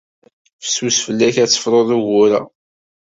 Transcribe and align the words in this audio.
Fessus 0.63 0.97
fell-ak 1.05 1.35
ad 1.43 1.49
tefruḍ 1.49 1.89
ugur-a. 1.97 2.41